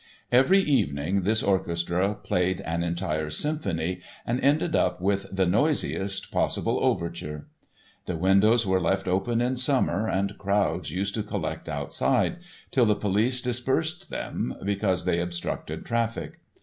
[0.31, 6.79] Every evening this orchestra played an entire symphony and ended up with "the noisiest possible
[6.81, 7.45] overture."
[8.07, 12.37] The windows were left open in summer and crowds used to collect outside,
[12.71, 16.39] till the police dispersed them because they obstructed traffic.